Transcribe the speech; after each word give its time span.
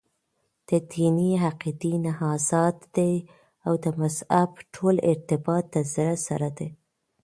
دديني 0.67 1.27
عقيدي 1.45 1.93
نه 2.03 2.19
ازاد 2.35 2.77
دي 2.95 3.13
او 3.67 3.73
دمذهب 3.83 4.51
ټول 4.73 4.95
ارتباط 5.09 5.65
دزړه 5.73 6.15
سره 6.27 6.49
دى. 6.57 6.69